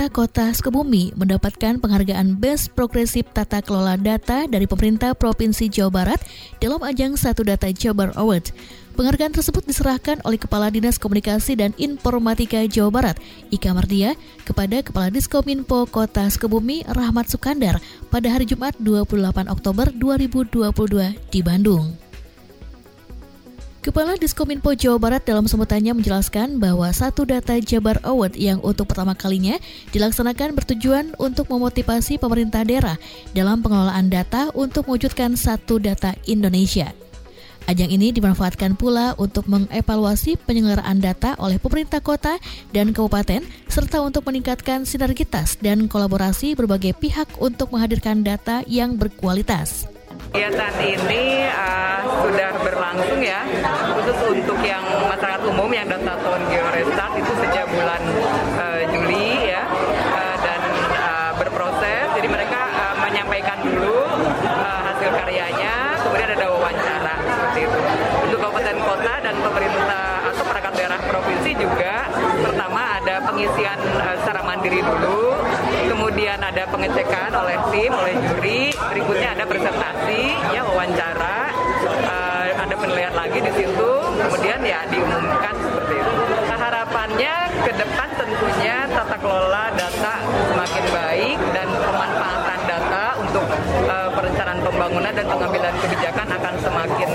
Pemerintah 0.00 0.16
Kota 0.16 0.48
Sukabumi 0.56 1.12
mendapatkan 1.12 1.76
penghargaan 1.76 2.40
Best 2.40 2.72
Progressive 2.72 3.28
Tata 3.36 3.60
Kelola 3.60 4.00
Data 4.00 4.48
dari 4.48 4.64
pemerintah 4.64 5.12
Provinsi 5.12 5.68
Jawa 5.68 5.92
Barat 5.92 6.24
dalam 6.56 6.80
ajang 6.80 7.20
Satu 7.20 7.44
Data 7.44 7.68
Jabar 7.68 8.08
Award. 8.16 8.48
Penghargaan 8.96 9.36
tersebut 9.36 9.60
diserahkan 9.68 10.24
oleh 10.24 10.40
Kepala 10.40 10.72
Dinas 10.72 10.96
Komunikasi 10.96 11.52
dan 11.52 11.76
Informatika 11.76 12.64
Jawa 12.64 12.88
Barat, 12.88 13.20
Ika 13.52 13.76
Mardia, 13.76 14.16
kepada 14.48 14.80
Kepala 14.80 15.12
Diskominfo 15.12 15.84
Kota 15.84 16.24
Sukabumi, 16.32 16.80
Rahmat 16.88 17.28
Sukandar, 17.28 17.76
pada 18.08 18.32
hari 18.32 18.48
Jumat 18.48 18.72
28 18.80 19.52
Oktober 19.52 19.92
2022 19.92 21.12
di 21.28 21.44
Bandung. 21.44 22.09
Kepala 23.80 24.12
Diskominfo 24.20 24.76
Jawa 24.76 25.00
Barat 25.00 25.24
dalam 25.24 25.48
sebutannya 25.48 25.96
menjelaskan 25.96 26.60
bahwa 26.60 26.92
satu 26.92 27.24
data 27.24 27.56
Jabar 27.64 27.96
Award 28.04 28.36
yang 28.36 28.60
untuk 28.60 28.92
pertama 28.92 29.16
kalinya 29.16 29.56
dilaksanakan 29.88 30.52
bertujuan 30.52 31.16
untuk 31.16 31.48
memotivasi 31.48 32.20
pemerintah 32.20 32.60
daerah 32.60 33.00
dalam 33.32 33.64
pengelolaan 33.64 34.12
data 34.12 34.52
untuk 34.52 34.84
mewujudkan 34.84 35.32
satu 35.32 35.80
data 35.80 36.12
Indonesia. 36.28 36.92
Ajang 37.64 37.88
ini 37.88 38.12
dimanfaatkan 38.12 38.76
pula 38.76 39.16
untuk 39.16 39.48
mengevaluasi 39.48 40.36
penyelenggaraan 40.44 41.00
data 41.00 41.32
oleh 41.40 41.56
pemerintah 41.56 42.04
kota 42.04 42.36
dan 42.76 42.92
kabupaten, 42.92 43.40
serta 43.64 44.04
untuk 44.04 44.28
meningkatkan 44.28 44.84
sinergitas 44.84 45.56
dan 45.56 45.88
kolaborasi 45.88 46.52
berbagai 46.52 46.92
pihak 47.00 47.32
untuk 47.40 47.72
menghadirkan 47.72 48.20
data 48.20 48.60
yang 48.68 49.00
berkualitas. 49.00 49.88
Kegiatan 50.30 50.74
ini 50.78 51.42
uh, 51.42 52.06
sudah 52.22 52.54
berlangsung 52.62 53.18
ya, 53.18 53.42
khusus 53.98 54.14
untuk 54.30 54.62
yang 54.62 54.78
masyarakat 55.10 55.42
umum 55.42 55.66
yang 55.74 55.90
data 55.90 56.14
tahun 56.22 56.46
Georestart 56.46 57.18
itu 57.18 57.32
sejak 57.34 57.66
bulan 57.66 57.98
uh, 58.54 58.78
Juli 58.94 59.50
ya, 59.50 59.66
uh, 60.14 60.36
dan 60.38 60.60
uh, 61.02 61.30
berproses. 61.34 62.14
Jadi 62.14 62.30
mereka 62.30 62.62
uh, 62.62 62.94
menyampaikan 63.02 63.58
dulu 63.58 64.06
uh, 64.46 64.80
hasil 64.94 65.10
karyanya, 65.18 65.98
kemudian 65.98 66.30
ada 66.38 66.46
wawancara 66.46 67.14
seperti 67.26 67.60
itu. 67.66 67.78
Untuk 68.30 68.38
kabupaten 68.38 68.76
kota 68.86 69.14
dan 69.26 69.34
pemerintah 69.34 70.30
atau 70.30 70.44
perangkat 70.46 70.72
daerah 70.78 71.00
provinsi 71.10 71.50
juga, 71.58 72.06
pertama 72.46 73.02
ada 73.02 73.18
pengisian 73.26 73.78
uh, 73.98 74.14
secara 74.22 74.46
mandiri 74.46 74.78
dulu, 74.78 75.42
kemudian 75.90 76.38
ada 76.38 76.62
pengecekan 76.70 77.34
oleh 77.34 77.58
tim, 77.74 77.90
oleh 77.90 78.14
juri, 78.30 78.70
berikutnya 78.94 79.34
ada 79.34 79.42
presentasi, 79.42 79.89
ya 80.50 80.62
wawancara, 80.66 81.38
uh, 82.06 82.46
ada 82.58 82.74
penilaian 82.74 83.14
lagi 83.14 83.38
di 83.38 83.52
situ, 83.54 83.90
kemudian 84.18 84.60
ya 84.64 84.84
diumumkan 84.90 85.54
seperti 85.60 85.94
itu. 85.98 86.12
Nah, 86.50 86.58
harapannya 86.58 87.34
ke 87.62 87.72
depan 87.76 88.08
tentunya 88.18 88.76
tata 88.90 89.16
kelola 89.18 89.64
data 89.76 90.14
semakin 90.50 90.84
baik 90.90 91.38
dan 91.54 91.68
pemanfaatan 91.68 92.60
data 92.66 93.04
untuk 93.20 93.44
uh, 93.86 94.08
perencanaan 94.14 94.60
pembangunan 94.64 95.12
dan 95.14 95.26
pengambilan 95.26 95.74
kebijakan 95.82 96.28
akan 96.28 96.54
semakin. 96.58 97.09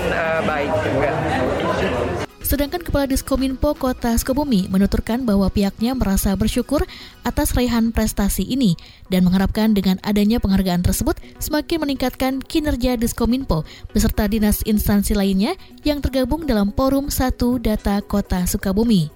Sedangkan 2.56 2.80
Kepala 2.80 3.04
Diskominfo 3.04 3.76
Kota 3.76 4.16
Sukabumi 4.16 4.64
menuturkan 4.72 5.28
bahwa 5.28 5.44
pihaknya 5.52 5.92
merasa 5.92 6.32
bersyukur 6.32 6.88
atas 7.20 7.52
raihan 7.52 7.92
prestasi 7.92 8.48
ini 8.48 8.80
dan 9.12 9.28
mengharapkan 9.28 9.76
dengan 9.76 10.00
adanya 10.00 10.40
penghargaan 10.40 10.80
tersebut 10.80 11.20
semakin 11.36 11.84
meningkatkan 11.84 12.40
kinerja 12.40 12.96
Diskominfo 12.96 13.68
beserta 13.92 14.24
dinas 14.24 14.64
instansi 14.64 15.12
lainnya 15.12 15.52
yang 15.84 16.00
tergabung 16.00 16.48
dalam 16.48 16.72
Forum 16.72 17.12
Satu 17.12 17.60
Data 17.60 18.00
Kota 18.00 18.48
Sukabumi. 18.48 19.12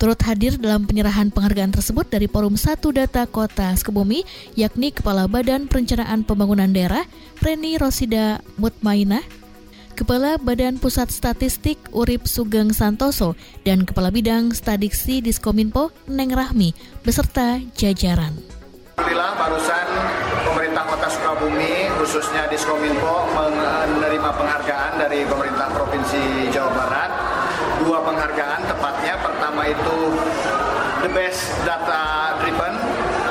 Turut 0.00 0.16
hadir 0.24 0.56
dalam 0.56 0.88
penyerahan 0.88 1.28
penghargaan 1.28 1.76
tersebut 1.76 2.08
dari 2.08 2.24
Forum 2.32 2.56
Satu 2.56 2.96
Data 2.96 3.28
Kota 3.28 3.76
Sukabumi, 3.76 4.24
yakni 4.56 4.88
Kepala 4.88 5.28
Badan 5.28 5.68
Perencanaan 5.68 6.24
Pembangunan 6.24 6.72
Daerah, 6.72 7.04
Reni 7.44 7.76
Rosida 7.76 8.40
Mutmainah, 8.56 9.20
Kepala 9.94 10.38
Badan 10.40 10.78
Pusat 10.78 11.10
Statistik 11.10 11.78
Urip 11.90 12.26
Sugeng 12.26 12.74
Santoso 12.74 13.38
dan 13.62 13.82
Kepala 13.86 14.10
Bidang 14.10 14.54
Stadiksi 14.54 15.22
Diskominfo 15.22 15.94
Neng 16.10 16.34
Rahmi 16.34 16.74
beserta 17.02 17.58
jajaran. 17.78 18.34
Alhamdulillah 19.00 19.32
barusan 19.38 19.86
pemerintah 20.44 20.84
kota 20.86 21.08
Sukabumi 21.08 21.88
khususnya 21.96 22.46
Diskominfo 22.52 23.30
menerima 23.32 24.30
penghargaan 24.34 24.92
dari 25.00 25.24
pemerintah 25.24 25.72
Provinsi 25.72 26.52
Jawa 26.52 26.70
Barat. 26.74 27.10
Dua 27.80 27.98
penghargaan 28.04 28.60
tepatnya 28.68 29.14
pertama 29.24 29.62
itu 29.68 29.98
the 31.00 31.10
best 31.16 31.48
data 31.64 32.36
driven 32.44 32.76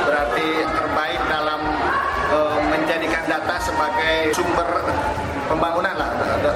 berarti 0.09 0.65
terbaik 0.65 1.21
dalam 1.29 1.61
uh, 2.33 2.57
menjadikan 2.65 3.23
data 3.29 3.55
sebagai 3.61 4.33
sumber 4.33 4.69
pembangunan 5.49 5.95
lah 5.97 6.09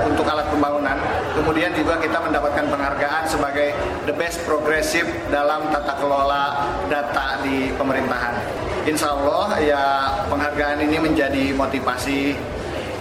untuk 0.06 0.24
alat 0.30 0.48
pembangunan. 0.54 0.98
Kemudian 1.34 1.74
juga 1.74 1.98
kita 1.98 2.22
mendapatkan 2.22 2.66
penghargaan 2.70 3.24
sebagai 3.26 3.74
the 4.06 4.14
best 4.14 4.46
progressive 4.46 5.10
dalam 5.34 5.68
tata 5.74 5.98
kelola 5.98 6.70
data 6.88 7.42
di 7.42 7.74
pemerintahan. 7.74 8.38
Insya 8.86 9.18
Allah 9.18 9.58
ya 9.58 9.84
penghargaan 10.30 10.86
ini 10.86 11.02
menjadi 11.02 11.56
motivasi 11.58 12.38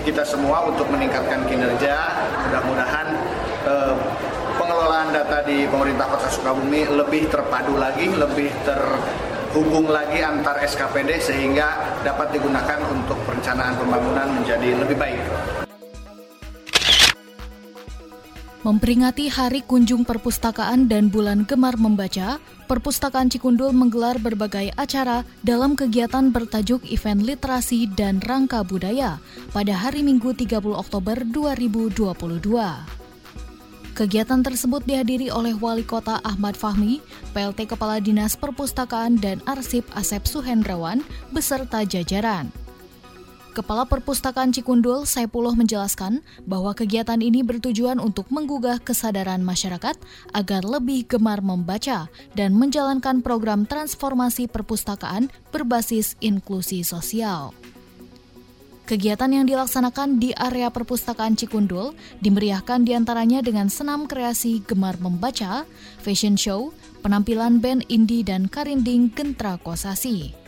kita 0.02 0.24
semua 0.24 0.66
untuk 0.66 0.88
meningkatkan 0.88 1.44
kinerja. 1.46 1.96
Mudah-mudahan 2.48 3.06
eh, 3.68 3.94
pengelolaan 4.56 5.12
data 5.14 5.44
di 5.46 5.68
pemerintah 5.68 6.06
Kota 6.10 6.28
Sukabumi 6.32 6.88
lebih 6.88 7.28
terpadu 7.30 7.78
lagi, 7.78 8.10
lebih 8.10 8.50
terhubung 8.66 9.90
lagi 9.92 10.24
antar 10.24 10.58
SKPD 10.64 11.20
sehingga 11.22 12.00
dapat 12.02 12.34
digunakan 12.34 12.78
untuk 12.90 13.18
perencanaan 13.28 13.76
pembangunan 13.78 14.40
menjadi 14.42 14.74
lebih 14.80 14.96
baik. 14.98 15.22
Memperingati 18.62 19.26
Hari 19.26 19.66
Kunjung 19.66 20.06
Perpustakaan 20.06 20.86
dan 20.86 21.10
Bulan 21.10 21.42
Gemar 21.50 21.74
Membaca, 21.74 22.38
Perpustakaan 22.70 23.26
Cikundul 23.26 23.74
menggelar 23.74 24.22
berbagai 24.22 24.70
acara 24.78 25.26
dalam 25.42 25.74
kegiatan 25.74 26.30
bertajuk 26.30 26.78
Event 26.86 27.26
Literasi 27.26 27.90
dan 27.90 28.22
Rangka 28.22 28.62
Budaya 28.62 29.18
pada 29.50 29.74
hari 29.74 30.06
Minggu 30.06 30.30
30 30.30 30.62
Oktober 30.78 31.26
2022. 31.26 32.38
Kegiatan 33.98 34.40
tersebut 34.46 34.86
dihadiri 34.86 35.34
oleh 35.34 35.58
Wali 35.58 35.82
Kota 35.82 36.22
Ahmad 36.22 36.54
Fahmi, 36.54 37.02
PLT 37.34 37.66
Kepala 37.66 37.98
Dinas 37.98 38.38
Perpustakaan 38.38 39.18
dan 39.18 39.42
Arsip 39.42 39.90
Asep 39.98 40.22
Suhendrawan, 40.22 41.02
beserta 41.34 41.82
jajaran. 41.82 42.61
Kepala 43.52 43.84
Perpustakaan 43.84 44.48
Cikundul, 44.48 45.04
Saipullah 45.04 45.52
menjelaskan 45.52 46.24
bahwa 46.48 46.72
kegiatan 46.72 47.20
ini 47.20 47.44
bertujuan 47.44 48.00
untuk 48.00 48.32
menggugah 48.32 48.80
kesadaran 48.80 49.44
masyarakat 49.44 49.92
agar 50.32 50.62
lebih 50.64 51.04
gemar 51.04 51.44
membaca 51.44 52.08
dan 52.32 52.56
menjalankan 52.56 53.20
program 53.20 53.68
transformasi 53.68 54.48
perpustakaan 54.48 55.28
berbasis 55.52 56.16
inklusi 56.24 56.80
sosial. 56.80 57.52
Kegiatan 58.88 59.28
yang 59.28 59.44
dilaksanakan 59.44 60.16
di 60.16 60.32
area 60.32 60.72
perpustakaan 60.72 61.36
Cikundul 61.36 61.92
dimeriahkan 62.24 62.88
di 62.88 62.96
antaranya 62.96 63.44
dengan 63.44 63.68
senam 63.68 64.08
kreasi 64.08 64.64
gemar 64.64 64.96
membaca, 64.96 65.68
fashion 66.00 66.40
show, 66.40 66.72
penampilan 67.04 67.60
band 67.60 67.84
indie 67.92 68.24
dan 68.24 68.48
karinding 68.48 69.12
Gentra 69.12 69.60
Kosasi. 69.60 70.41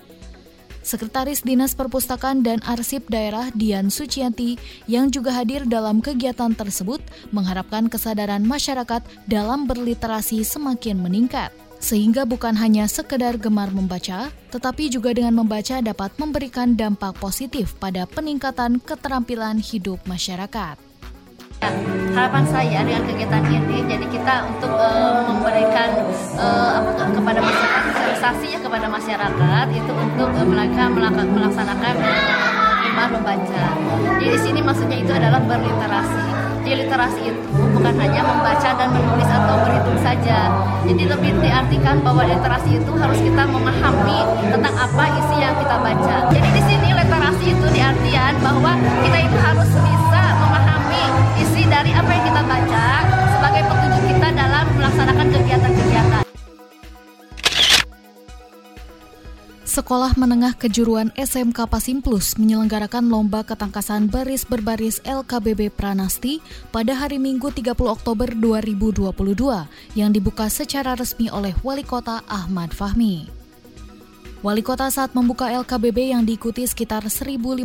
Sekretaris 0.84 1.40
Dinas 1.40 1.72
Perpustakaan 1.72 2.44
dan 2.44 2.60
Arsip 2.68 3.08
Daerah 3.08 3.48
Dian 3.56 3.88
Sucianti 3.88 4.60
yang 4.84 5.08
juga 5.08 5.32
hadir 5.32 5.64
dalam 5.64 6.04
kegiatan 6.04 6.52
tersebut 6.52 7.00
mengharapkan 7.32 7.88
kesadaran 7.88 8.44
masyarakat 8.44 9.00
dalam 9.24 9.64
berliterasi 9.64 10.44
semakin 10.44 11.00
meningkat. 11.00 11.48
Sehingga 11.80 12.28
bukan 12.28 12.52
hanya 12.60 12.84
sekedar 12.84 13.40
gemar 13.40 13.72
membaca, 13.72 14.28
tetapi 14.52 14.92
juga 14.92 15.16
dengan 15.16 15.40
membaca 15.40 15.80
dapat 15.80 16.12
memberikan 16.20 16.76
dampak 16.76 17.16
positif 17.16 17.76
pada 17.80 18.04
peningkatan 18.04 18.76
keterampilan 18.80 19.60
hidup 19.60 20.00
masyarakat. 20.04 20.83
Harapan 22.14 22.44
saya 22.46 22.78
dengan 22.86 23.02
kegiatan 23.10 23.42
ini, 23.50 23.82
jadi 23.90 24.06
kita 24.06 24.34
untuk 24.46 24.70
uh, 24.78 25.26
memberikan 25.26 26.06
uh, 26.38 26.78
kepada 27.10 27.42
masyarakat 27.42 27.82
sosialisasi 27.90 28.46
ya 28.54 28.58
kepada 28.62 28.86
masyarakat 28.86 29.66
itu 29.74 29.92
untuk 29.92 30.30
uh, 30.30 30.46
mereka 30.46 30.86
melaksanakan 30.94 31.94
uh, 31.98 33.08
membaca. 33.10 33.64
Jadi 34.20 34.26
di 34.30 34.38
sini 34.40 34.60
maksudnya 34.62 34.96
itu 35.02 35.12
adalah 35.12 35.42
berliterasi. 35.42 36.24
Jadi 36.64 36.88
literasi 36.88 37.20
itu 37.28 37.60
bukan 37.76 37.94
hanya 38.00 38.24
membaca 38.24 38.70
dan 38.72 38.88
menulis 38.88 39.28
atau 39.28 39.56
berhitung 39.68 40.00
saja. 40.00 40.48
Jadi 40.88 41.02
lebih 41.04 41.32
diartikan 41.44 42.00
bahwa 42.00 42.24
literasi 42.24 42.80
itu 42.80 42.92
harus 42.96 43.20
kita 43.20 43.42
memahami 43.44 44.18
tentang 44.48 44.74
apa 44.78 45.04
isi 45.12 45.36
yang 45.42 45.54
kita 45.60 45.76
baca. 45.76 46.16
Jadi 46.32 46.48
di 46.56 46.62
sini 46.64 46.88
literasi 46.96 47.44
itu 47.52 47.66
diartikan 47.68 48.32
bahwa 48.40 48.72
kita 49.04 49.18
itu 49.28 49.36
harus 49.36 49.68
bisa 49.68 50.03
isi 51.38 51.62
dari 51.66 51.90
apa 51.90 52.10
yang 52.10 52.24
kita 52.30 52.42
baca 52.46 52.86
sebagai 53.34 53.62
petunjuk 53.66 54.02
kita 54.14 54.28
dalam 54.34 54.64
melaksanakan 54.78 55.26
kegiatan-kegiatan. 55.32 56.22
Sekolah 59.74 60.14
Menengah 60.14 60.54
Kejuruan 60.54 61.10
SMK 61.18 61.66
Pasim 61.66 61.98
Plus 61.98 62.38
menyelenggarakan 62.38 63.10
lomba 63.10 63.42
ketangkasan 63.42 64.06
baris 64.06 64.46
berbaris 64.46 65.02
LKBB 65.02 65.74
Pranasti 65.74 66.38
pada 66.70 66.94
hari 66.94 67.18
Minggu 67.18 67.50
30 67.50 67.74
Oktober 67.82 68.30
2022 68.30 69.10
yang 69.98 70.14
dibuka 70.14 70.46
secara 70.46 70.94
resmi 70.94 71.26
oleh 71.26 71.50
Wali 71.66 71.82
Kota 71.82 72.22
Ahmad 72.30 72.70
Fahmi. 72.70 73.43
Wali 74.44 74.60
Kota 74.60 74.92
saat 74.92 75.16
membuka 75.16 75.48
LKBB 75.48 76.12
yang 76.12 76.28
diikuti 76.28 76.68
sekitar 76.68 77.00
1.500 77.00 77.64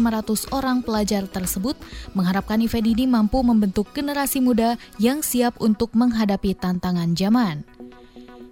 orang 0.55 0.79
pelajar 0.79 1.27
tersebut 1.27 1.75
mengharapkan 2.15 2.55
event 2.63 2.87
ini 2.87 3.03
mampu 3.03 3.43
membentuk 3.43 3.91
generasi 3.91 4.39
muda 4.39 4.79
yang 4.95 5.19
siap 5.19 5.59
untuk 5.59 5.91
menghadapi 5.91 6.55
tantangan 6.55 7.19
zaman. 7.19 7.67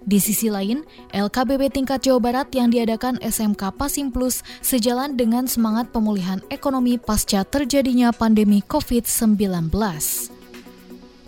Di 0.04 0.20
sisi 0.20 0.52
lain, 0.52 0.84
LKBB 1.16 1.72
tingkat 1.72 2.04
Jawa 2.04 2.20
Barat 2.20 2.52
yang 2.52 2.68
diadakan 2.68 3.16
SMK 3.24 3.72
Pasim 3.80 4.12
Plus 4.12 4.44
sejalan 4.60 5.16
dengan 5.16 5.48
semangat 5.48 5.88
pemulihan 5.88 6.44
ekonomi 6.52 7.00
pasca 7.00 7.48
terjadinya 7.48 8.12
pandemi 8.12 8.60
COVID-19. 8.60 9.72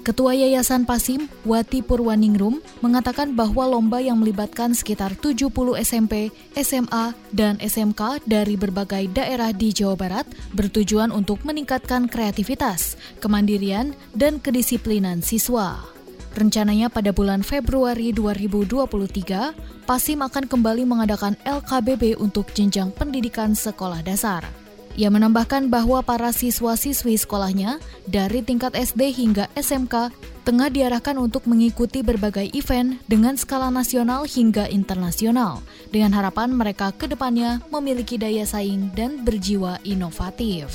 Ketua 0.01 0.33
Yayasan 0.33 0.89
Pasim, 0.89 1.29
Wati 1.45 1.85
Purwaningrum, 1.85 2.65
mengatakan 2.81 3.37
bahwa 3.37 3.69
lomba 3.69 4.01
yang 4.01 4.17
melibatkan 4.17 4.73
sekitar 4.73 5.13
70 5.13 5.53
SMP, 5.77 6.33
SMA, 6.57 7.13
dan 7.37 7.61
SMK 7.61 8.25
dari 8.25 8.57
berbagai 8.57 9.13
daerah 9.13 9.53
di 9.53 9.77
Jawa 9.77 10.01
Barat 10.01 10.25
bertujuan 10.57 11.13
untuk 11.13 11.45
meningkatkan 11.45 12.09
kreativitas, 12.09 12.97
kemandirian, 13.21 13.93
dan 14.17 14.41
kedisiplinan 14.41 15.21
siswa. 15.21 15.85
Rencananya 16.33 16.89
pada 16.89 17.13
bulan 17.13 17.45
Februari 17.45 18.17
2023, 18.17 19.85
Pasim 19.85 20.25
akan 20.25 20.49
kembali 20.49 20.89
mengadakan 20.89 21.37
LKBB 21.45 22.17
untuk 22.17 22.49
jenjang 22.57 22.89
pendidikan 22.95 23.53
sekolah 23.53 24.01
dasar. 24.01 24.60
Ia 25.01 25.09
menambahkan 25.09 25.73
bahwa 25.73 26.05
para 26.05 26.29
siswa-siswi 26.29 27.17
sekolahnya 27.17 27.81
dari 28.05 28.45
tingkat 28.45 28.77
SD 28.77 29.17
hingga 29.17 29.49
SMK 29.57 30.13
tengah 30.45 30.69
diarahkan 30.69 31.17
untuk 31.17 31.49
mengikuti 31.49 32.05
berbagai 32.05 32.53
event 32.53 33.01
dengan 33.09 33.33
skala 33.41 33.73
nasional 33.73 34.29
hingga 34.29 34.69
internasional, 34.69 35.65
dengan 35.89 36.13
harapan 36.13 36.53
mereka 36.53 36.93
ke 36.93 37.09
depannya 37.09 37.65
memiliki 37.73 38.21
daya 38.21 38.45
saing 38.45 38.93
dan 38.93 39.25
berjiwa 39.25 39.81
inovatif. 39.89 40.69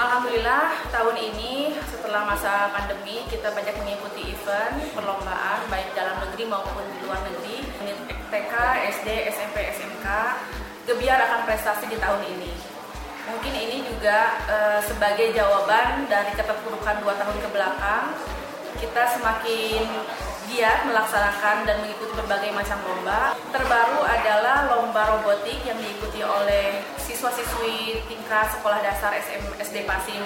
Alhamdulillah 0.00 0.88
tahun 0.88 1.16
ini 1.20 1.76
setelah 1.84 2.24
masa 2.24 2.72
pandemi 2.72 3.20
kita 3.28 3.52
banyak 3.52 3.84
mengikuti 3.84 4.32
event 4.32 4.80
perlombaan 4.96 5.60
baik 5.68 5.92
dalam 5.92 6.24
negeri 6.24 6.48
maupun 6.48 6.88
di 6.88 6.98
luar 7.04 7.20
negeri. 7.20 7.68
TK, 8.32 8.54
SD, 8.96 9.28
SMP, 9.28 9.60
SMK 9.76 10.08
gebiar 10.88 11.20
akan 11.20 11.44
prestasi 11.44 11.84
di 11.92 12.00
tahun 12.00 12.24
ini. 12.32 12.73
Mungkin 13.24 13.52
ini 13.56 13.80
juga 13.88 14.36
e, 14.44 14.56
sebagai 14.84 15.32
jawaban 15.32 16.04
dari 16.12 16.32
keterpurukan 16.36 17.00
dua 17.00 17.16
tahun 17.16 17.36
ke 17.40 17.48
belakang 17.52 18.04
kita 18.76 19.02
semakin 19.16 19.86
giat 20.50 20.84
melaksanakan 20.84 21.64
dan 21.64 21.76
mengikuti 21.80 22.12
berbagai 22.20 22.52
macam 22.52 22.78
lomba. 22.84 23.32
Terbaru 23.48 24.04
adalah 24.04 24.68
lomba 24.68 25.02
robotik 25.16 25.56
yang 25.64 25.78
diikuti 25.80 26.20
oleh 26.20 26.84
siswa-siswi 27.00 28.04
tingkat 28.06 28.52
sekolah 28.52 28.84
dasar 28.84 29.16
SM, 29.16 29.40
SD 29.56 29.88
Pasim 29.88 30.20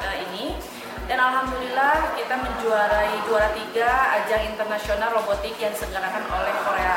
uh, 0.00 0.16
ini. 0.30 0.56
Dan 1.04 1.18
alhamdulillah 1.18 2.14
kita 2.14 2.38
menjuarai 2.38 3.14
juara 3.26 3.50
tiga 3.52 3.90
ajang 4.22 4.54
internasional 4.54 5.10
robotik 5.10 5.58
yang 5.58 5.74
diselenggarakan 5.74 6.22
oleh 6.30 6.54
Korea. 6.62 6.96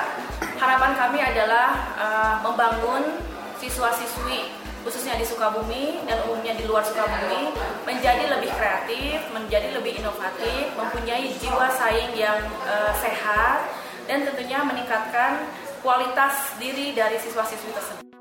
Harapan 0.61 0.91
kami 0.95 1.19
adalah 1.19 1.69
uh, 1.97 2.35
membangun 2.45 3.19
siswa-siswi 3.57 4.62
khususnya 4.83 5.15
di 5.15 5.25
Sukabumi 5.25 6.03
dan 6.05 6.21
umumnya 6.27 6.53
di 6.53 6.67
luar 6.67 6.83
Sukabumi 6.83 7.55
menjadi 7.87 8.27
lebih 8.27 8.51
kreatif, 8.51 9.23
menjadi 9.31 9.71
lebih 9.79 9.97
inovatif, 9.97 10.69
mempunyai 10.75 11.31
jiwa 11.39 11.67
saing 11.71 12.11
yang 12.13 12.43
uh, 12.67 12.91
sehat 12.99 13.63
dan 14.05 14.27
tentunya 14.27 14.59
meningkatkan 14.61 15.47
kualitas 15.79 16.55
diri 16.59 16.91
dari 16.91 17.15
siswa-siswi 17.19 17.71
tersebut. 17.71 18.12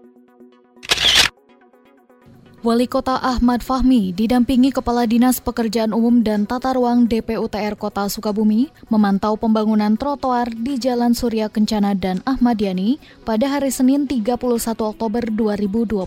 Wali 2.63 2.87
Kota 2.87 3.19
Ahmad 3.19 3.59
Fahmi 3.59 4.15
didampingi 4.15 4.71
Kepala 4.71 5.03
Dinas 5.03 5.43
Pekerjaan 5.43 5.91
Umum 5.91 6.23
dan 6.23 6.47
Tata 6.47 6.71
Ruang 6.79 7.11
DPUTR 7.11 7.75
Kota 7.75 8.07
Sukabumi 8.07 8.71
memantau 8.87 9.35
pembangunan 9.35 9.99
trotoar 9.99 10.47
di 10.47 10.79
Jalan 10.79 11.11
Surya 11.11 11.51
Kencana 11.51 11.99
dan 11.99 12.23
Ahmad 12.23 12.63
Yani 12.63 13.03
pada 13.27 13.51
hari 13.51 13.75
Senin 13.75 14.07
31 14.07 14.39
Oktober 14.79 15.27
2022. 15.27 16.07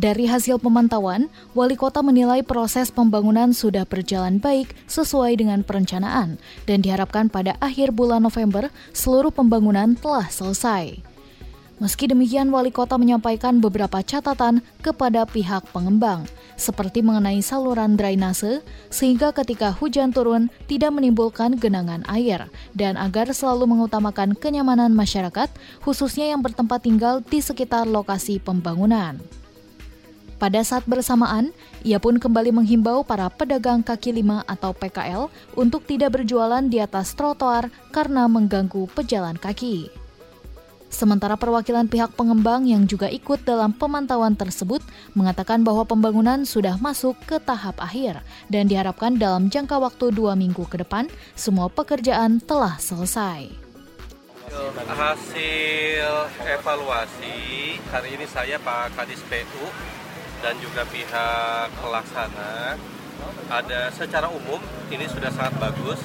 Dari 0.00 0.24
hasil 0.32 0.56
pemantauan, 0.64 1.28
Wali 1.52 1.76
Kota 1.76 2.00
menilai 2.00 2.40
proses 2.40 2.88
pembangunan 2.88 3.52
sudah 3.52 3.84
berjalan 3.84 4.40
baik 4.40 4.72
sesuai 4.88 5.36
dengan 5.36 5.60
perencanaan 5.60 6.40
dan 6.64 6.80
diharapkan 6.80 7.28
pada 7.28 7.60
akhir 7.60 7.92
bulan 7.92 8.24
November 8.24 8.72
seluruh 8.96 9.28
pembangunan 9.28 9.92
telah 9.92 10.32
selesai. 10.32 11.15
Meski 11.76 12.08
demikian, 12.08 12.48
wali 12.48 12.72
kota 12.72 12.96
menyampaikan 12.96 13.60
beberapa 13.60 14.00
catatan 14.00 14.64
kepada 14.80 15.28
pihak 15.28 15.60
pengembang, 15.76 16.24
seperti 16.56 17.04
mengenai 17.04 17.44
saluran 17.44 18.00
drainase, 18.00 18.64
sehingga 18.88 19.28
ketika 19.36 19.76
hujan 19.76 20.08
turun 20.08 20.48
tidak 20.72 20.96
menimbulkan 20.96 21.60
genangan 21.60 22.00
air, 22.08 22.48
dan 22.72 22.96
agar 22.96 23.28
selalu 23.28 23.76
mengutamakan 23.76 24.32
kenyamanan 24.32 24.96
masyarakat, 24.96 25.52
khususnya 25.84 26.32
yang 26.32 26.40
bertempat 26.40 26.80
tinggal 26.80 27.20
di 27.20 27.44
sekitar 27.44 27.84
lokasi 27.84 28.40
pembangunan. 28.40 29.20
Pada 30.40 30.64
saat 30.64 30.88
bersamaan, 30.88 31.52
ia 31.84 32.00
pun 32.00 32.16
kembali 32.16 32.56
menghimbau 32.56 33.04
para 33.04 33.28
pedagang 33.28 33.84
kaki 33.84 34.16
lima 34.16 34.40
atau 34.48 34.72
PKL 34.72 35.28
untuk 35.60 35.84
tidak 35.84 36.20
berjualan 36.20 36.64
di 36.64 36.80
atas 36.80 37.12
trotoar 37.12 37.68
karena 37.92 38.24
mengganggu 38.28 38.88
pejalan 38.96 39.36
kaki. 39.36 40.05
Sementara 40.86 41.34
perwakilan 41.34 41.90
pihak 41.90 42.14
pengembang 42.14 42.62
yang 42.64 42.86
juga 42.86 43.10
ikut 43.10 43.42
dalam 43.42 43.74
pemantauan 43.74 44.38
tersebut 44.38 44.80
mengatakan 45.18 45.66
bahwa 45.66 45.82
pembangunan 45.82 46.46
sudah 46.46 46.78
masuk 46.78 47.18
ke 47.26 47.42
tahap 47.42 47.76
akhir 47.82 48.22
dan 48.46 48.70
diharapkan 48.70 49.18
dalam 49.18 49.50
jangka 49.50 49.82
waktu 49.82 50.14
dua 50.14 50.38
minggu 50.38 50.62
ke 50.70 50.80
depan 50.80 51.10
semua 51.34 51.66
pekerjaan 51.66 52.38
telah 52.38 52.78
selesai. 52.78 53.50
Hasil 54.86 56.14
evaluasi 56.46 57.36
hari 57.90 58.14
ini 58.14 58.24
saya 58.30 58.56
Pak 58.62 58.94
Kadis 58.94 59.20
PU 59.26 59.66
dan 60.40 60.54
juga 60.62 60.86
pihak 60.86 61.68
pelaksana 61.82 62.78
ada 63.50 63.90
secara 63.90 64.30
umum 64.30 64.62
ini 64.88 65.06
sudah 65.10 65.30
sangat 65.34 65.54
bagus 65.58 65.98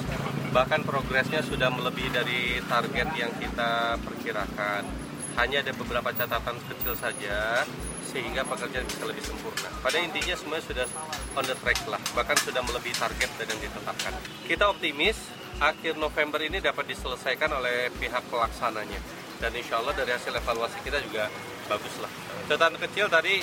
bahkan 0.52 0.84
progresnya 0.84 1.40
sudah 1.40 1.72
melebihi 1.72 2.12
dari 2.12 2.60
target 2.68 3.08
yang 3.16 3.32
kita 3.40 3.96
perkirakan. 4.04 4.84
Hanya 5.32 5.64
ada 5.64 5.72
beberapa 5.72 6.12
catatan 6.12 6.60
kecil 6.68 6.92
saja 6.92 7.64
sehingga 8.04 8.44
pekerjaan 8.44 8.84
bisa 8.84 9.08
lebih 9.08 9.24
sempurna. 9.24 9.72
Pada 9.80 9.96
intinya 9.96 10.36
semuanya 10.36 10.64
sudah 10.68 10.86
on 11.32 11.44
the 11.48 11.56
track 11.64 11.80
lah, 11.88 11.96
bahkan 12.12 12.36
sudah 12.44 12.60
melebihi 12.60 12.92
target 12.92 13.32
yang 13.40 13.60
ditetapkan. 13.64 14.12
Kita 14.44 14.68
optimis 14.68 15.16
akhir 15.56 15.96
November 15.96 16.36
ini 16.44 16.60
dapat 16.60 16.84
diselesaikan 16.92 17.48
oleh 17.48 17.88
pihak 17.96 18.20
pelaksananya. 18.28 19.00
Dan 19.40 19.56
insya 19.56 19.80
Allah 19.80 19.96
dari 19.96 20.12
hasil 20.12 20.36
evaluasi 20.36 20.84
kita 20.84 21.00
juga 21.00 21.32
bagus 21.64 21.96
lah. 22.04 22.12
Catatan 22.52 22.76
kecil 22.76 23.08
tadi 23.08 23.40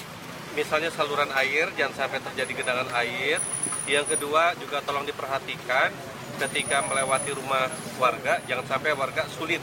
misalnya 0.53 0.93
saluran 0.93 1.33
air, 1.33 1.73
jangan 1.73 2.05
sampai 2.05 2.21
terjadi 2.21 2.61
genangan 2.61 2.93
air. 3.01 3.41
Yang 3.89 4.13
kedua 4.13 4.53
juga 4.61 4.85
tolong 4.85 5.09
diperhatikan 5.09 5.89
ketika 6.39 6.79
melewati 6.87 7.35
rumah 7.35 7.67
warga, 7.99 8.39
jangan 8.47 8.65
sampai 8.65 8.95
warga 8.95 9.27
sulit 9.35 9.59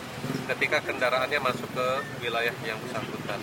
ketika 0.52 0.84
kendaraannya 0.84 1.40
masuk 1.40 1.68
ke 1.72 1.86
wilayah 2.20 2.52
yang 2.68 2.76
bersangkutan. 2.84 3.40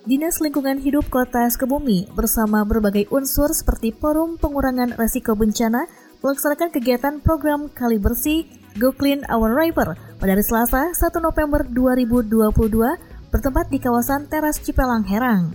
Dinas 0.00 0.42
Lingkungan 0.42 0.80
Hidup 0.82 1.06
Kota 1.12 1.46
Sukabumi 1.52 2.08
bersama 2.16 2.64
berbagai 2.66 3.06
unsur 3.14 3.52
seperti 3.52 3.94
Forum 3.94 4.40
Pengurangan 4.40 4.96
Resiko 4.98 5.38
Bencana 5.38 5.86
melaksanakan 6.24 6.72
kegiatan 6.72 7.14
program 7.22 7.70
Kali 7.70 8.00
Bersih 8.00 8.48
Go 8.80 8.90
Clean 8.90 9.22
Our 9.30 9.54
River 9.54 9.94
pada 10.18 10.30
hari 10.34 10.42
Selasa 10.42 10.90
1 10.90 10.98
November 11.20 11.62
2022 11.68 13.30
bertempat 13.30 13.70
di 13.70 13.78
kawasan 13.78 14.26
Teras 14.26 14.58
Cipelang 14.58 15.06
Herang. 15.06 15.54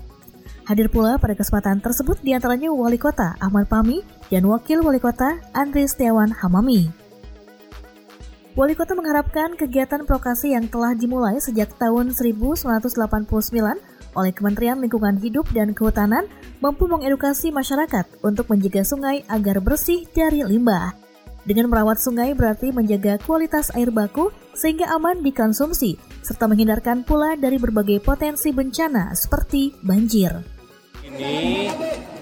Hadir 0.66 0.90
pula 0.90 1.22
pada 1.22 1.38
kesempatan 1.38 1.78
tersebut 1.78 2.18
di 2.26 2.34
antaranya 2.34 2.74
Wali 2.74 2.98
Kota 2.98 3.38
Ahmad 3.38 3.70
Pami 3.70 4.02
dan 4.30 4.44
Wakil 4.50 4.82
Wali 4.82 4.98
Kota 5.02 5.38
Andri 5.54 5.86
Setiawan 5.86 6.34
Hamami. 6.34 6.90
Wali 8.56 8.72
Kota 8.72 8.96
mengharapkan 8.96 9.60
kegiatan 9.60 10.08
prokasi 10.08 10.56
yang 10.56 10.72
telah 10.72 10.96
dimulai 10.96 11.38
sejak 11.44 11.76
tahun 11.76 12.16
1989 12.16 12.88
oleh 14.16 14.32
Kementerian 14.32 14.80
Lingkungan 14.80 15.20
Hidup 15.20 15.52
dan 15.52 15.76
Kehutanan 15.76 16.24
mampu 16.64 16.88
mengedukasi 16.88 17.52
masyarakat 17.52 18.08
untuk 18.24 18.48
menjaga 18.48 18.88
sungai 18.88 19.28
agar 19.28 19.60
bersih 19.60 20.08
dari 20.16 20.40
limbah. 20.48 20.96
Dengan 21.46 21.70
merawat 21.70 22.02
sungai 22.02 22.34
berarti 22.34 22.74
menjaga 22.74 23.22
kualitas 23.22 23.70
air 23.78 23.94
baku 23.94 24.34
sehingga 24.58 24.90
aman 24.96 25.22
dikonsumsi, 25.22 26.00
serta 26.26 26.50
menghindarkan 26.50 27.06
pula 27.06 27.38
dari 27.38 27.62
berbagai 27.62 28.02
potensi 28.02 28.50
bencana 28.50 29.14
seperti 29.14 29.76
banjir. 29.86 30.32
Ini 31.06 31.70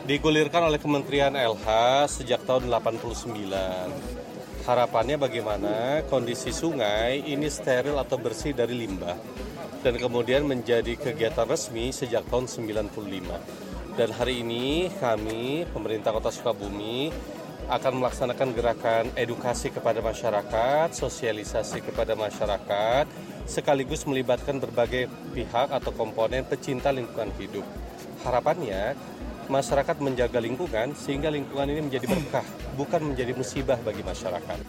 digulirkan 0.03 0.67
oleh 0.67 0.83
Kementerian 0.83 1.31
LH 1.31 1.67
sejak 2.11 2.43
tahun 2.43 2.67
89. 2.67 4.67
Harapannya 4.67 5.15
bagaimana 5.15 6.03
kondisi 6.11 6.51
sungai 6.51 7.23
ini 7.23 7.47
steril 7.47 7.95
atau 7.95 8.19
bersih 8.19 8.51
dari 8.51 8.75
limbah 8.75 9.15
dan 9.79 9.95
kemudian 9.95 10.43
menjadi 10.43 10.99
kegiatan 10.99 11.47
resmi 11.47 11.95
sejak 11.95 12.27
tahun 12.27 12.51
95. 12.51 13.95
Dan 13.95 14.09
hari 14.11 14.43
ini 14.43 14.91
kami, 14.99 15.63
pemerintah 15.71 16.11
Kota 16.11 16.35
Sukabumi, 16.35 17.07
akan 17.71 18.03
melaksanakan 18.03 18.49
gerakan 18.51 19.05
edukasi 19.15 19.71
kepada 19.71 20.03
masyarakat, 20.03 20.91
sosialisasi 20.91 21.79
kepada 21.79 22.11
masyarakat, 22.11 23.07
sekaligus 23.47 24.03
melibatkan 24.03 24.59
berbagai 24.59 25.07
pihak 25.31 25.71
atau 25.71 25.95
komponen 25.95 26.43
pecinta 26.43 26.91
lingkungan 26.91 27.31
hidup. 27.39 27.63
Harapannya, 28.23 28.95
masyarakat 29.47 29.97
menjaga 29.99 30.39
lingkungan 30.43 30.93
sehingga 30.93 31.31
lingkungan 31.31 31.67
ini 31.71 31.81
menjadi 31.89 32.05
berkah, 32.07 32.45
bukan 32.75 33.13
menjadi 33.13 33.31
musibah 33.35 33.79
bagi 33.81 34.03
masyarakat. 34.03 34.59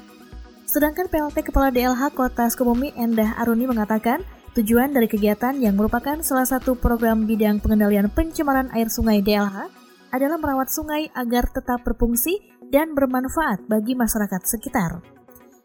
Sedangkan 0.64 1.06
PLT 1.06 1.46
Kepala 1.46 1.70
DLH 1.70 2.10
Kota 2.16 2.50
Sukabumi 2.50 2.90
Endah 2.98 3.38
Aruni 3.38 3.68
mengatakan, 3.68 4.26
tujuan 4.58 4.90
dari 4.90 5.06
kegiatan 5.06 5.54
yang 5.58 5.78
merupakan 5.78 6.18
salah 6.24 6.46
satu 6.46 6.74
program 6.74 7.26
bidang 7.28 7.62
pengendalian 7.62 8.10
pencemaran 8.10 8.72
air 8.74 8.90
sungai 8.90 9.22
DLH 9.22 9.70
adalah 10.14 10.38
merawat 10.38 10.70
sungai 10.70 11.10
agar 11.14 11.50
tetap 11.50 11.82
berfungsi 11.82 12.42
dan 12.70 12.94
bermanfaat 12.94 13.66
bagi 13.66 13.94
masyarakat 13.94 14.42
sekitar. 14.46 15.02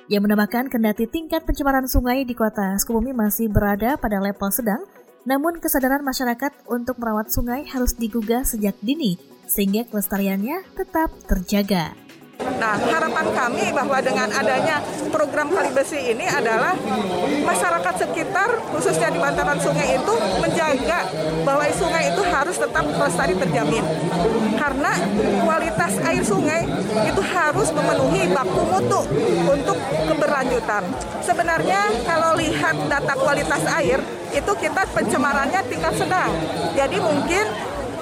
Ia 0.10 0.18
menambahkan 0.18 0.74
kendati 0.74 1.06
tingkat 1.06 1.46
pencemaran 1.46 1.86
sungai 1.86 2.26
di 2.26 2.34
kota 2.34 2.74
Sukabumi 2.82 3.14
masih 3.14 3.46
berada 3.46 3.94
pada 3.94 4.18
level 4.18 4.50
sedang, 4.50 4.82
namun 5.28 5.60
kesadaran 5.60 6.04
masyarakat 6.04 6.52
untuk 6.72 7.00
merawat 7.00 7.32
sungai 7.32 7.68
harus 7.68 7.96
digugah 7.96 8.48
sejak 8.48 8.76
dini 8.80 9.20
sehingga 9.50 9.84
kelestariannya 9.90 10.62
tetap 10.78 11.10
terjaga. 11.26 11.98
Nah, 12.40 12.80
harapan 12.80 13.28
kami 13.36 13.68
bahwa 13.76 14.00
dengan 14.00 14.32
adanya 14.32 14.80
program 15.12 15.52
kali 15.52 15.76
besi 15.76 16.16
ini 16.16 16.24
adalah 16.24 16.72
masyarakat 17.44 17.96
sekitar, 18.00 18.64
khususnya 18.72 19.12
di 19.12 19.20
bantaran 19.20 19.60
sungai 19.60 20.00
itu 20.00 20.14
menjaga 20.40 21.04
bahwa 21.44 21.68
sungai 21.76 22.16
itu 22.16 22.24
harus 22.24 22.56
tetap 22.56 22.88
lestari 22.88 23.36
terjamin. 23.36 23.84
Karena 24.56 24.92
kualitas 25.44 26.00
air 26.08 26.24
sungai 26.24 26.64
itu 27.12 27.22
harus 27.28 27.76
memenuhi 27.76 28.32
baku 28.32 28.62
mutu 28.72 29.02
untuk 29.52 29.76
keberlanjutan. 30.08 30.84
Sebenarnya 31.20 31.92
kalau 32.08 32.40
lihat 32.40 32.76
data 32.88 33.14
kualitas 33.20 33.68
air, 33.76 34.00
itu 34.34 34.52
kita 34.58 34.82
pencemarannya 34.94 35.62
tingkat 35.68 35.94
sedang. 35.98 36.32
Jadi 36.78 36.98
mungkin 37.02 37.46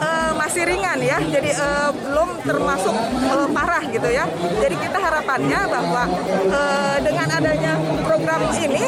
uh, 0.01 0.31
masih 0.37 0.63
ringan 0.67 0.99
ya, 1.01 1.17
jadi 1.23 1.51
uh, 1.57 1.89
belum 1.93 2.29
termasuk 2.45 2.95
uh, 3.31 3.47
parah 3.51 3.83
gitu 3.89 4.09
ya. 4.11 4.25
Jadi 4.61 4.75
kita 4.77 4.97
harapannya 4.97 5.59
bahwa 5.67 6.03
uh, 6.51 6.95
dengan 7.01 7.27
adanya 7.31 7.73
program 8.05 8.41
ini 8.59 8.83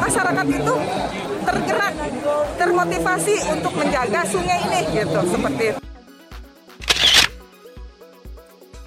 masyarakat 0.00 0.46
itu 0.50 0.74
tergerak, 1.40 1.94
termotivasi 2.60 3.34
untuk 3.48 3.72
menjaga 3.74 4.20
sungai 4.28 4.58
ini 4.68 4.80
gitu 5.00 5.20
seperti 5.30 5.64
itu. 5.74 5.80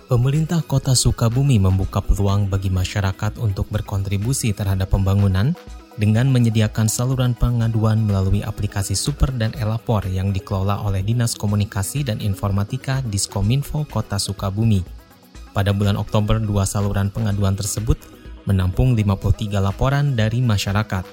Pemerintah 0.03 0.61
Kota 0.61 0.93
Sukabumi 0.93 1.57
membuka 1.57 1.97
peluang 1.97 2.45
bagi 2.45 2.69
masyarakat 2.69 3.41
untuk 3.41 3.65
berkontribusi 3.73 4.53
terhadap 4.53 4.93
pembangunan 4.93 5.57
dengan 5.93 6.25
menyediakan 6.33 6.89
saluran 6.89 7.37
pengaduan 7.37 8.01
melalui 8.01 8.41
aplikasi 8.41 8.97
Super 8.97 9.29
dan 9.29 9.53
Elapor 9.53 10.01
yang 10.09 10.33
dikelola 10.33 10.81
oleh 10.81 11.05
Dinas 11.05 11.37
Komunikasi 11.37 12.01
dan 12.01 12.17
Informatika 12.17 13.05
Diskominfo 13.05 13.85
Kota 13.85 14.17
Sukabumi. 14.17 14.81
Pada 15.53 15.69
bulan 15.69 16.01
Oktober, 16.01 16.41
dua 16.41 16.65
saluran 16.65 17.13
pengaduan 17.13 17.53
tersebut 17.53 18.01
menampung 18.49 18.97
53 18.97 19.53
laporan 19.61 20.17
dari 20.17 20.41
masyarakat. 20.41 21.05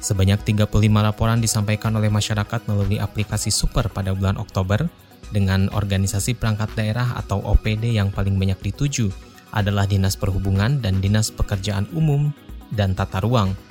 Sebanyak 0.00 0.44
35 0.44 0.68
laporan 1.00 1.40
disampaikan 1.40 1.96
oleh 1.96 2.12
masyarakat 2.12 2.60
melalui 2.68 3.00
aplikasi 3.00 3.48
Super 3.48 3.88
pada 3.88 4.12
bulan 4.12 4.36
Oktober 4.36 4.84
dengan 5.32 5.72
organisasi 5.72 6.36
perangkat 6.36 6.68
daerah 6.76 7.16
atau 7.16 7.40
OPD 7.40 7.96
yang 7.96 8.12
paling 8.12 8.36
banyak 8.36 8.60
dituju 8.60 9.08
adalah 9.56 9.88
Dinas 9.88 10.14
Perhubungan 10.14 10.84
dan 10.84 11.00
Dinas 11.00 11.32
Pekerjaan 11.32 11.88
Umum 11.96 12.32
dan 12.72 12.92
Tata 12.92 13.18
Ruang 13.24 13.69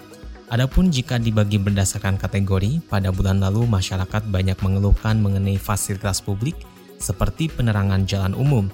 Adapun 0.49 0.89
jika 0.89 1.21
dibagi 1.21 1.61
berdasarkan 1.61 2.17
kategori, 2.17 2.81
pada 2.89 3.13
bulan 3.13 3.37
lalu 3.37 3.69
masyarakat 3.69 4.33
banyak 4.33 4.57
mengeluhkan 4.65 5.21
mengenai 5.21 5.61
fasilitas 5.61 6.25
publik 6.25 6.57
seperti 6.97 7.53
penerangan 7.53 8.09
jalan 8.09 8.33
umum. 8.33 8.65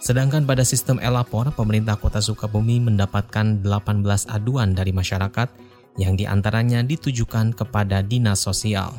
Sedangkan 0.00 0.48
pada 0.48 0.64
sistem 0.64 0.96
elapor, 1.04 1.52
pemerintah 1.52 2.00
kota 2.00 2.24
Sukabumi 2.24 2.80
mendapatkan 2.80 3.60
18 3.60 4.02
aduan 4.32 4.72
dari 4.72 4.96
masyarakat 4.96 5.52
yang 6.00 6.16
di 6.16 6.24
antaranya 6.24 6.80
ditujukan 6.80 7.52
kepada 7.52 8.00
dinas 8.00 8.40
sosial. 8.40 8.96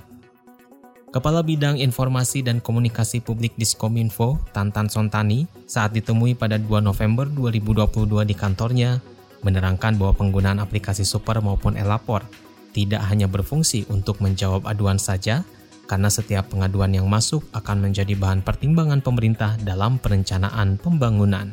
Kepala 1.10 1.42
Bidang 1.42 1.82
Informasi 1.82 2.46
dan 2.46 2.62
Komunikasi 2.62 3.26
Publik 3.26 3.58
Diskominfo, 3.58 4.38
Tantan 4.54 4.86
Sontani, 4.86 5.50
saat 5.66 5.98
ditemui 5.98 6.38
pada 6.38 6.62
2 6.62 6.78
November 6.78 7.26
2022 7.26 8.30
di 8.30 8.34
kantornya, 8.38 9.02
menerangkan 9.44 10.00
bahwa 10.00 10.16
penggunaan 10.16 10.58
aplikasi 10.64 11.04
Super 11.04 11.40
maupun 11.44 11.76
Elapor 11.76 12.26
tidak 12.74 13.06
hanya 13.06 13.30
berfungsi 13.30 13.86
untuk 13.92 14.18
menjawab 14.24 14.66
aduan 14.66 14.98
saja, 14.98 15.46
karena 15.86 16.10
setiap 16.10 16.50
pengaduan 16.50 16.90
yang 16.96 17.06
masuk 17.06 17.46
akan 17.54 17.86
menjadi 17.86 18.18
bahan 18.18 18.42
pertimbangan 18.42 19.04
pemerintah 19.04 19.60
dalam 19.62 20.02
perencanaan 20.02 20.82
pembangunan. 20.82 21.52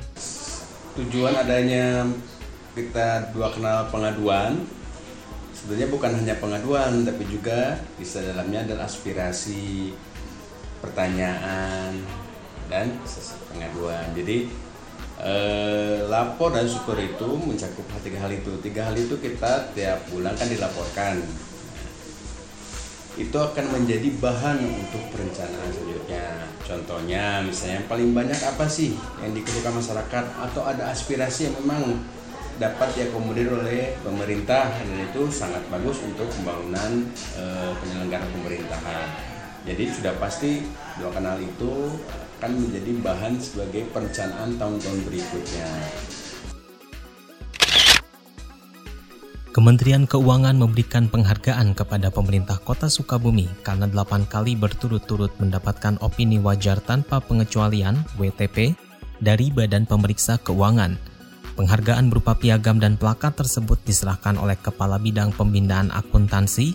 Tujuan 0.96 1.34
adanya 1.34 2.08
kita 2.72 3.34
dua 3.34 3.50
kenal 3.50 3.90
pengaduan 3.90 4.62
sebenarnya 5.50 5.88
bukan 5.92 6.12
hanya 6.16 6.34
pengaduan 6.40 7.04
tapi 7.04 7.26
juga 7.28 7.76
bisa 8.00 8.22
dalamnya 8.24 8.64
adalah 8.64 8.88
aspirasi, 8.88 9.92
pertanyaan 10.80 12.00
dan 12.72 12.96
pengaduan. 13.52 14.08
Jadi 14.16 14.48
eh, 15.20 16.00
lapor 16.08 16.52
dan 16.56 16.64
syukur 16.64 16.96
itu 16.96 17.28
mencakup 17.40 17.84
tiga 18.00 18.18
hal 18.24 18.32
itu. 18.32 18.52
Tiga 18.64 18.88
hal 18.88 18.96
itu 18.96 19.14
kita 19.20 19.72
tiap 19.76 20.08
bulan 20.08 20.32
kan 20.36 20.48
dilaporkan. 20.48 21.20
Itu 23.20 23.36
akan 23.36 23.66
menjadi 23.74 24.16
bahan 24.16 24.58
untuk 24.64 25.02
perencanaan 25.12 25.68
selanjutnya. 25.68 26.48
Contohnya 26.64 27.44
misalnya 27.44 27.82
yang 27.82 27.88
paling 27.90 28.10
banyak 28.16 28.40
apa 28.40 28.64
sih 28.64 28.96
yang 29.20 29.36
dikeluhkan 29.36 29.76
masyarakat? 29.76 30.24
Atau 30.40 30.62
ada 30.64 30.88
aspirasi 30.88 31.50
yang 31.50 31.54
memang 31.60 32.00
dapat 32.56 32.88
diakomodir 32.96 33.50
oleh 33.50 33.98
pemerintah? 34.00 34.72
Dan 34.72 35.04
itu 35.04 35.28
sangat 35.28 35.60
bagus 35.68 36.00
untuk 36.06 36.30
pembangunan 36.32 37.12
e, 37.36 37.44
penyelenggaraan 37.82 38.30
pemerintahan. 38.40 39.06
Jadi 39.68 39.84
sudah 39.92 40.16
pasti 40.16 40.64
dua 40.96 41.12
kanal 41.12 41.36
itu 41.36 42.00
akan 42.40 42.56
menjadi 42.56 42.92
bahan 43.04 43.36
sebagai 43.36 43.84
perencanaan 43.92 44.56
tahun-tahun 44.56 45.00
berikutnya. 45.04 45.68
Kementerian 49.52 50.08
Keuangan 50.08 50.56
memberikan 50.56 51.12
penghargaan 51.12 51.76
kepada 51.76 52.08
pemerintah 52.08 52.56
kota 52.64 52.88
Sukabumi 52.88 53.44
karena 53.60 53.84
8 53.84 54.24
kali 54.24 54.56
berturut-turut 54.56 55.36
mendapatkan 55.36 56.00
opini 56.00 56.40
wajar 56.40 56.80
tanpa 56.80 57.20
pengecualian 57.20 58.00
WTP 58.16 58.72
dari 59.20 59.52
Badan 59.52 59.84
Pemeriksa 59.84 60.40
Keuangan. 60.40 60.96
Penghargaan 61.60 62.08
berupa 62.08 62.32
piagam 62.32 62.80
dan 62.80 62.96
plakat 62.96 63.36
tersebut 63.36 63.76
diserahkan 63.84 64.40
oleh 64.40 64.56
Kepala 64.56 64.96
Bidang 64.96 65.36
Pembinaan 65.36 65.92
Akuntansi 65.92 66.72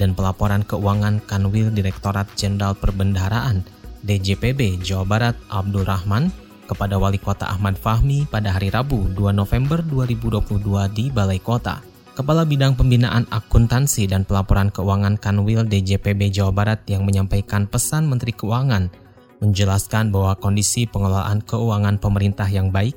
dan 0.00 0.16
Pelaporan 0.16 0.64
Keuangan 0.64 1.20
Kanwil 1.28 1.68
Direktorat 1.68 2.32
Jenderal 2.32 2.72
Perbendaharaan 2.80 3.60
DJPB 4.02 4.82
Jawa 4.82 5.06
Barat 5.06 5.34
Abdul 5.46 5.86
Rahman 5.86 6.34
kepada 6.66 6.98
Wali 6.98 7.22
Kota 7.22 7.46
Ahmad 7.46 7.78
Fahmi 7.78 8.26
pada 8.26 8.50
hari 8.50 8.70
Rabu 8.70 9.06
2 9.14 9.30
November 9.30 9.78
2022 9.86 10.58
di 10.90 11.10
Balai 11.10 11.38
Kota. 11.38 11.78
Kepala 12.12 12.44
Bidang 12.44 12.76
Pembinaan 12.76 13.24
Akuntansi 13.32 14.04
dan 14.04 14.28
Pelaporan 14.28 14.68
Keuangan 14.68 15.16
Kanwil 15.16 15.64
DJPB 15.64 16.28
Jawa 16.28 16.52
Barat 16.52 16.84
yang 16.90 17.08
menyampaikan 17.08 17.64
pesan 17.64 18.04
Menteri 18.04 18.36
Keuangan 18.36 18.92
menjelaskan 19.40 20.12
bahwa 20.14 20.36
kondisi 20.38 20.84
pengelolaan 20.86 21.42
keuangan 21.42 21.98
pemerintah 21.98 22.46
yang 22.46 22.70
baik 22.70 22.94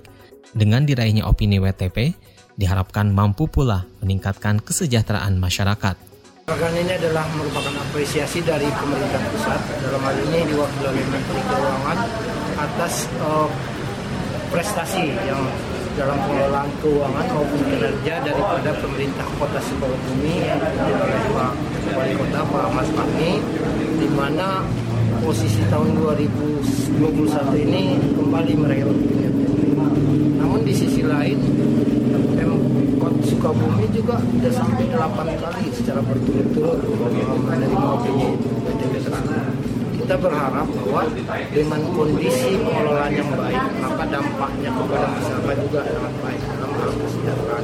dengan 0.53 0.85
diraihnya 0.85 1.25
opini 1.25 1.57
WTP 1.57 2.13
diharapkan 2.59 3.09
mampu 3.11 3.49
pula 3.49 3.87
meningkatkan 4.03 4.61
kesejahteraan 4.61 5.35
masyarakat. 5.41 6.14
Penghargaan 6.45 6.77
ini 6.77 6.93
adalah 6.93 7.25
merupakan 7.33 7.73
apresiasi 7.73 8.37
dari 8.45 8.69
pemerintah 8.69 9.17
pusat. 9.33 9.57
Dalam 9.81 9.97
hal 9.97 10.13
ini 10.29 10.45
diwakili 10.45 10.85
oleh 10.93 11.05
Menteri 11.09 11.41
Keuangan 11.41 11.97
atas 12.61 13.09
uh, 13.17 13.49
prestasi 14.53 15.09
yang 15.25 15.41
dalam 15.97 16.13
pengelolaan 16.21 16.69
keuangan 16.85 17.25
maupun 17.33 17.61
kinerja 17.65 18.21
daripada 18.21 18.77
pemerintah 18.77 19.25
Kota 19.41 19.57
Sukabumi 19.57 20.45
yang 20.45 20.61
oleh 20.61 21.21
Pak 21.33 21.51
Wali 21.97 22.13
Kota 22.13 22.39
Pak 22.45 22.65
Mas 22.77 22.89
Fahmi 22.93 23.31
di 23.97 24.07
mana 24.13 24.61
posisi 25.25 25.65
tahun 25.73 25.97
2021 25.97 27.65
ini 27.65 27.97
kembali 28.21 28.53
meraih 28.53 28.85
opini 28.85 29.33
Namun 30.37 30.61
di 30.61 30.77
sisi 30.77 31.01
Sukabumi 33.55 33.87
juga 33.87 34.19
sudah 34.19 34.51
sampai 34.51 34.83
8 34.91 35.39
kali 35.39 35.63
secara 35.71 36.03
berturut-turut 36.03 36.79
menerima 37.47 37.87
opini 37.87 38.35
PTB 38.67 38.93
tersebut. 38.99 39.43
Kita 39.95 40.15
berharap 40.19 40.67
bahwa 40.67 41.01
dengan 41.55 41.81
kondisi 41.95 42.59
pengelolaan 42.59 43.15
yang 43.15 43.31
baik, 43.31 43.63
maka 43.79 44.03
dampaknya 44.11 44.69
kepada 44.75 45.07
masyarakat 45.07 45.55
juga 45.63 45.79
sangat 45.87 46.13
baik 46.19 46.41
dalam 46.43 46.71
hal 46.75 46.91
kesejahteraan. 46.99 47.63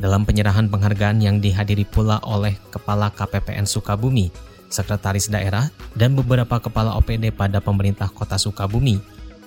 Dalam 0.00 0.22
penyerahan 0.24 0.66
penghargaan 0.72 1.18
yang 1.20 1.36
dihadiri 1.36 1.84
pula 1.84 2.16
oleh 2.24 2.56
Kepala 2.72 3.12
KPPN 3.12 3.68
Sukabumi, 3.68 4.32
Sekretaris 4.72 5.28
Daerah, 5.28 5.68
dan 5.92 6.16
beberapa 6.16 6.56
kepala 6.56 6.96
OPD 6.96 7.28
pada 7.36 7.60
pemerintah 7.60 8.08
kota 8.08 8.40
Sukabumi, 8.40 8.96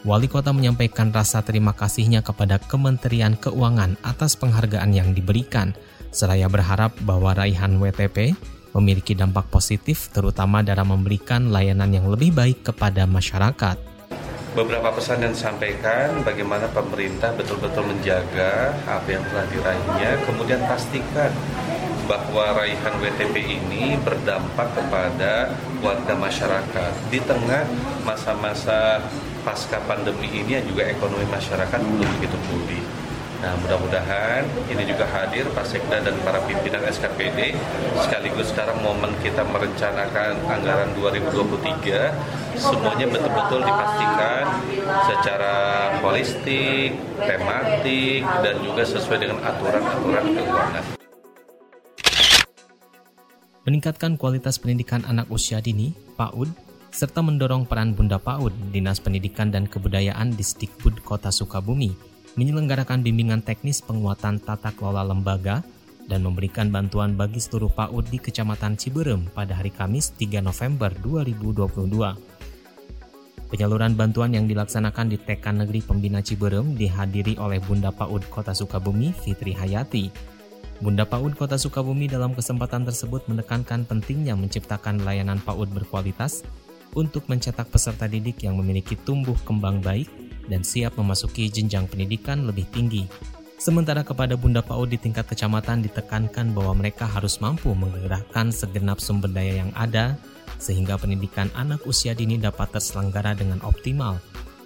Wali 0.03 0.27
Kota 0.27 0.51
menyampaikan 0.51 1.15
rasa 1.15 1.48
terima 1.48 1.72
kasihnya 1.72 2.19
kepada 2.27 2.60
Kementerian 2.60 3.39
Keuangan 3.39 3.95
atas 4.03 4.36
penghargaan 4.36 4.91
yang 4.91 5.15
diberikan, 5.15 5.72
seraya 6.12 6.51
berharap 6.51 6.91
bahwa 7.07 7.31
raihan 7.31 7.79
WTP 7.79 8.36
memiliki 8.75 9.15
dampak 9.15 9.48
positif 9.48 10.12
terutama 10.12 10.60
dalam 10.60 10.91
memberikan 10.91 11.55
layanan 11.55 11.88
yang 11.95 12.12
lebih 12.12 12.36
baik 12.36 12.67
kepada 12.67 13.07
masyarakat. 13.07 13.79
Beberapa 14.51 14.91
pesan 14.91 15.24
yang 15.24 15.31
disampaikan 15.31 16.19
bagaimana 16.27 16.67
pemerintah 16.75 17.31
betul-betul 17.39 17.88
menjaga 17.88 18.75
apa 18.83 19.07
yang 19.07 19.24
telah 19.31 19.48
diraihnya, 19.55 20.19
kemudian 20.27 20.60
pastikan 20.67 21.31
bahwa 22.12 22.60
raihan 22.60 22.91
WTP 23.00 23.36
ini 23.39 23.95
berdampak 24.03 24.67
kepada 24.75 25.48
warga 25.79 26.13
masyarakat 26.19 26.91
di 27.07 27.24
tengah 27.24 27.63
masa-masa 28.03 29.00
pasca 29.43 29.77
pandemi 29.85 30.31
ini 30.31 30.59
juga 30.65 30.88
ekonomi 30.88 31.27
masyarakat 31.27 31.79
belum 31.79 32.09
begitu 32.19 32.38
pulih. 32.50 32.83
Nah, 33.43 33.59
mudah-mudahan 33.59 34.47
ini 34.71 34.88
juga 34.88 35.03
hadir 35.12 35.43
Pak 35.51 35.67
Sekda 35.67 36.00
dan 36.00 36.15
para 36.23 36.39
pimpinan 36.47 36.79
SKPD 36.88 37.51
sekaligus 38.00 38.55
sekarang 38.55 38.79
momen 38.79 39.12
kita 39.19 39.43
merencanakan 39.43 40.39
anggaran 40.47 40.95
2023 40.95 42.55
semuanya 42.55 43.03
betul-betul 43.03 43.67
dipastikan 43.67 44.43
secara 45.12 45.55
holistik, 46.00 46.95
tematik 47.19 48.23
dan 48.23 48.55
juga 48.63 48.83
sesuai 48.88 49.19
dengan 49.19 49.43
aturan-aturan 49.43 50.23
keuangan. 50.39 50.83
Meningkatkan 53.67 54.15
kualitas 54.15 54.56
pendidikan 54.56 55.03
anak 55.03 55.27
usia 55.27 55.60
dini, 55.60 55.91
PAUD, 56.15 56.62
serta 56.93 57.25
mendorong 57.25 57.65
peran 57.65 57.97
Bunda 57.97 58.21
PAUD, 58.21 58.53
Dinas 58.69 59.01
Pendidikan 59.01 59.49
dan 59.49 59.65
Kebudayaan 59.65 60.38
Disdikbud 60.38 61.01
Kota 61.01 61.34
Sukabumi, 61.34 61.89
menyelenggarakan 62.38 63.01
bimbingan 63.01 63.41
teknis 63.41 63.82
penguatan 63.82 64.38
tata 64.38 64.69
kelola 64.77 65.01
lembaga 65.01 65.65
dan 66.06 66.21
memberikan 66.21 66.69
bantuan 66.69 67.17
bagi 67.17 67.41
seluruh 67.41 67.73
PAUD 67.73 68.13
di 68.13 68.21
Kecamatan 68.21 68.77
Ciberem 68.77 69.25
pada 69.34 69.58
hari 69.58 69.73
Kamis 69.73 70.13
3 70.21 70.45
November 70.45 70.93
2022. 71.01 72.13
Penyaluran 73.49 73.97
bantuan 73.97 74.34
yang 74.34 74.45
dilaksanakan 74.45 75.13
di 75.13 75.17
TK 75.17 75.65
Negeri 75.65 75.82
Pembina 75.82 76.21
Ciberem 76.21 76.77
dihadiri 76.77 77.41
oleh 77.41 77.58
Bunda 77.58 77.89
PAUD 77.89 78.29
Kota 78.29 78.53
Sukabumi, 78.53 79.17
Fitri 79.17 79.58
Hayati. 79.58 80.13
Bunda 80.77 81.10
PAUD 81.10 81.38
Kota 81.38 81.58
Sukabumi 81.58 82.06
dalam 82.06 82.38
kesempatan 82.38 82.86
tersebut 82.86 83.25
menekankan 83.25 83.86
pentingnya 83.86 84.38
menciptakan 84.38 85.01
layanan 85.01 85.41
PAUD 85.41 85.73
berkualitas 85.73 86.45
untuk 86.93 87.25
mencetak 87.29 87.69
peserta 87.69 88.10
didik 88.10 88.41
yang 88.45 88.58
memiliki 88.58 88.97
tumbuh 88.97 89.36
kembang 89.45 89.82
baik 89.82 90.10
dan 90.49 90.62
siap 90.62 90.97
memasuki 90.97 91.49
jenjang 91.49 91.86
pendidikan 91.89 92.45
lebih 92.45 92.65
tinggi. 92.73 93.06
Sementara 93.58 94.03
kepada 94.03 94.36
Bunda 94.36 94.60
PAUD 94.60 94.91
di 94.91 94.99
tingkat 94.99 95.23
kecamatan 95.23 95.88
ditekankan 95.88 96.51
bahwa 96.51 96.84
mereka 96.84 97.08
harus 97.08 97.39
mampu 97.39 97.71
menggerakkan 97.71 98.51
segenap 98.51 98.99
sumber 98.99 99.32
daya 99.32 99.63
yang 99.63 99.71
ada 99.71 100.19
sehingga 100.60 100.99
pendidikan 100.99 101.47
anak 101.56 101.79
usia 101.88 102.12
dini 102.12 102.36
dapat 102.36 102.75
terselenggara 102.75 103.32
dengan 103.36 103.63
optimal. 103.63 104.19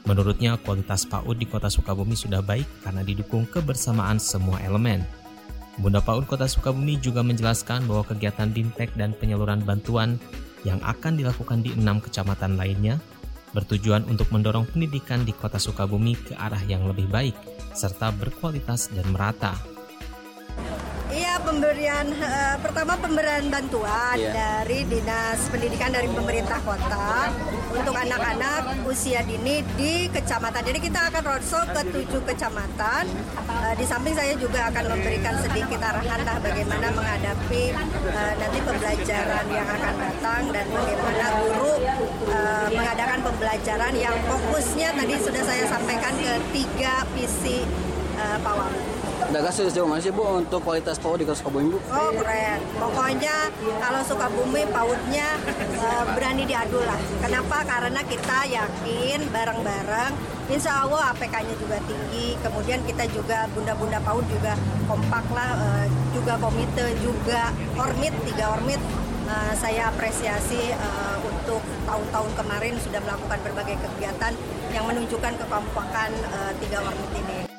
Menurutnya 0.07 0.55
kualitas 0.57 1.03
PAUD 1.05 1.37
di 1.37 1.45
kota 1.45 1.67
Sukabumi 1.67 2.15
sudah 2.15 2.41
baik 2.41 2.65
karena 2.81 3.03
didukung 3.03 3.45
kebersamaan 3.45 4.17
semua 4.17 4.57
elemen. 4.63 5.03
Bunda 5.77 6.01
PAUD 6.01 6.25
Kota 6.25 6.49
Sukabumi 6.49 6.97
juga 6.97 7.21
menjelaskan 7.21 7.85
bahwa 7.85 8.01
kegiatan 8.01 8.49
BIMTEK 8.49 8.97
dan 8.97 9.13
penyaluran 9.13 9.61
bantuan 9.61 10.17
yang 10.65 10.81
akan 10.81 11.19
dilakukan 11.19 11.61
di 11.61 11.75
enam 11.75 12.01
kecamatan 12.01 12.57
lainnya 12.57 12.97
bertujuan 13.51 14.05
untuk 14.09 14.29
mendorong 14.29 14.67
pendidikan 14.69 15.25
di 15.25 15.33
kota 15.33 15.57
Sukabumi 15.57 16.13
ke 16.13 16.33
arah 16.37 16.61
yang 16.65 16.85
lebih 16.85 17.09
baik 17.09 17.35
serta 17.77 18.09
berkualitas 18.13 18.89
dan 18.93 19.05
merata. 19.13 19.76
Pemberian 21.37 22.11
uh, 22.17 22.57
pertama 22.59 22.97
pemberian 22.97 23.47
bantuan 23.47 24.17
yeah. 24.19 24.33
dari 24.65 24.83
dinas 24.89 25.47
pendidikan 25.47 25.93
dari 25.93 26.09
pemerintah 26.09 26.59
kota 26.65 27.31
untuk 27.71 27.93
anak-anak 27.93 28.83
usia 28.89 29.21
dini 29.23 29.61
di 29.77 30.09
kecamatan. 30.11 30.65
Jadi 30.65 30.79
kita 30.81 31.07
akan 31.13 31.21
roadshow 31.23 31.63
ke 31.71 31.81
tujuh 31.93 32.21
kecamatan. 32.25 33.09
Uh, 33.47 33.73
di 33.77 33.85
samping 33.85 34.17
saya 34.17 34.33
juga 34.35 34.69
akan 34.73 34.97
memberikan 34.97 35.37
sedikit 35.39 35.79
arahan 35.81 36.19
lah 36.25 36.37
bagaimana 36.41 36.87
menghadapi 36.91 37.63
uh, 38.11 38.33
nanti 38.37 38.59
pembelajaran 38.61 39.45
yang 39.47 39.67
akan 39.71 39.93
datang 39.97 40.41
dan 40.51 40.65
bagaimana 40.67 41.25
guru 41.37 41.73
uh, 42.33 42.67
mengadakan 42.73 43.19
pembelajaran 43.23 43.93
yang 43.95 44.17
fokusnya 44.25 44.89
tadi 44.93 45.15
sudah 45.21 45.43
saya 45.45 45.63
sampaikan 45.69 46.13
ke 46.17 46.33
tiga 46.51 47.05
visi 47.13 47.61
uh, 48.17 48.37
Pawang. 48.41 48.96
Udah 49.27 49.43
kasih 49.43 49.67
sejauh 49.67 49.83
mana 49.83 49.99
Bu 50.15 50.23
untuk 50.39 50.63
kualitas 50.63 50.95
PAUD 51.03 51.19
di 51.19 51.27
Sukabumi 51.27 51.75
Bu? 51.75 51.83
Oh 51.91 52.15
keren. 52.15 52.63
Pokoknya 52.79 53.51
kalau 53.75 53.99
Sukabumi 54.07 54.63
PAUDnya 54.71 55.35
uh, 55.83 56.03
berani 56.15 56.47
diadu 56.47 56.79
lah. 56.87 56.95
Kenapa? 57.19 57.67
Karena 57.67 57.99
kita 58.07 58.47
yakin 58.47 59.27
bareng-bareng 59.27 60.39
Insya 60.47 60.87
Allah 60.87 61.11
APK-nya 61.11 61.59
juga 61.59 61.75
tinggi. 61.83 62.39
Kemudian 62.39 62.79
kita 62.87 63.03
juga 63.11 63.51
bunda-bunda 63.51 63.99
PAUD 63.99 64.23
juga 64.31 64.55
kompak 64.87 65.27
lah, 65.35 65.59
uh, 65.59 65.85
juga 66.15 66.39
komite, 66.39 66.95
juga 67.03 67.51
ormit, 67.75 68.15
tiga 68.23 68.55
ormit 68.55 68.79
Uh, 69.27 69.51
saya 69.59 69.91
apresiasi 69.91 70.71
untuk 71.19 71.59
tahun-tahun 71.83 72.31
kemarin 72.31 72.79
sudah 72.79 73.03
melakukan 73.03 73.35
berbagai 73.43 73.75
kegiatan 73.75 74.31
yang 74.71 74.87
menunjukkan 74.87 75.35
kekompakan 75.43 76.15
tiga 76.63 76.79
ormit 76.79 77.11
ini. 77.11 77.56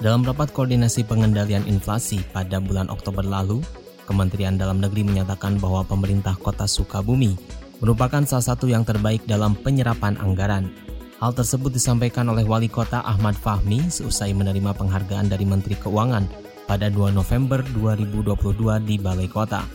Dalam 0.00 0.24
rapat 0.24 0.48
koordinasi 0.56 1.04
pengendalian 1.04 1.68
inflasi 1.68 2.24
pada 2.32 2.56
bulan 2.56 2.88
Oktober 2.88 3.20
lalu, 3.20 3.60
Kementerian 4.08 4.56
Dalam 4.56 4.80
Negeri 4.80 5.04
menyatakan 5.04 5.60
bahwa 5.60 5.84
pemerintah 5.84 6.40
kota 6.40 6.64
Sukabumi 6.64 7.36
merupakan 7.84 8.24
salah 8.24 8.56
satu 8.56 8.64
yang 8.64 8.80
terbaik 8.80 9.20
dalam 9.28 9.52
penyerapan 9.52 10.16
anggaran. 10.16 10.72
Hal 11.20 11.36
tersebut 11.36 11.76
disampaikan 11.76 12.32
oleh 12.32 12.48
Wali 12.48 12.72
Kota 12.72 13.04
Ahmad 13.04 13.36
Fahmi 13.36 13.92
seusai 13.92 14.32
menerima 14.32 14.72
penghargaan 14.72 15.28
dari 15.28 15.44
Menteri 15.44 15.76
Keuangan 15.76 16.24
pada 16.64 16.88
2 16.88 17.12
November 17.12 17.60
2022 17.76 18.80
di 18.88 18.96
Balai 18.96 19.28
Kota. 19.28 19.68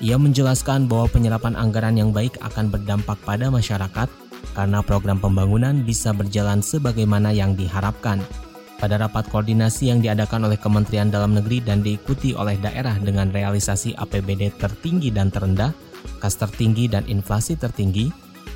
Ia 0.00 0.16
menjelaskan 0.16 0.88
bahwa 0.88 1.12
penyerapan 1.12 1.60
anggaran 1.60 2.00
yang 2.00 2.08
baik 2.08 2.40
akan 2.40 2.72
berdampak 2.72 3.20
pada 3.20 3.52
masyarakat 3.52 4.08
karena 4.56 4.80
program 4.80 5.20
pembangunan 5.20 5.84
bisa 5.84 6.16
berjalan 6.16 6.64
sebagaimana 6.64 7.36
yang 7.36 7.52
diharapkan 7.52 8.24
pada 8.82 8.98
rapat 8.98 9.30
koordinasi 9.30 9.94
yang 9.94 10.02
diadakan 10.02 10.50
oleh 10.50 10.58
Kementerian 10.58 11.06
Dalam 11.06 11.38
Negeri 11.38 11.62
dan 11.62 11.86
diikuti 11.86 12.34
oleh 12.34 12.58
daerah 12.58 12.98
dengan 12.98 13.30
realisasi 13.30 13.94
APBD 13.94 14.58
tertinggi 14.58 15.14
dan 15.14 15.30
terendah, 15.30 15.70
kas 16.18 16.34
tertinggi 16.34 16.90
dan 16.90 17.06
inflasi 17.06 17.54
tertinggi, 17.54 18.10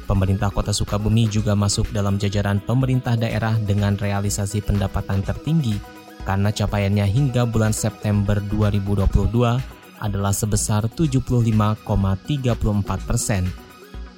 Pemerintah 0.06 0.54
Kota 0.54 0.70
Sukabumi 0.70 1.26
juga 1.26 1.58
masuk 1.58 1.90
dalam 1.90 2.14
jajaran 2.14 2.62
pemerintah 2.62 3.18
daerah 3.18 3.58
dengan 3.58 3.98
realisasi 3.98 4.62
pendapatan 4.62 5.18
tertinggi 5.26 5.74
karena 6.22 6.54
capaiannya 6.54 7.06
hingga 7.10 7.42
bulan 7.42 7.74
September 7.74 8.38
2022 8.38 9.02
adalah 9.98 10.30
sebesar 10.30 10.86
75,34 10.94 11.74
persen. 13.02 13.65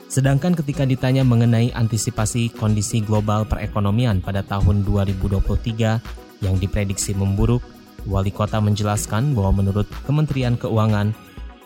Sedangkan 0.09 0.57
ketika 0.57 0.89
ditanya 0.89 1.21
mengenai 1.21 1.69
antisipasi 1.77 2.49
kondisi 2.57 3.05
global 3.05 3.45
perekonomian 3.45 4.25
pada 4.25 4.41
tahun 4.41 4.81
2023 4.89 6.41
yang 6.41 6.57
diprediksi 6.57 7.13
memburuk, 7.13 7.61
Wali 8.09 8.33
Kota 8.33 8.57
menjelaskan 8.57 9.37
bahwa 9.37 9.61
menurut 9.61 9.85
Kementerian 10.09 10.57
Keuangan, 10.57 11.13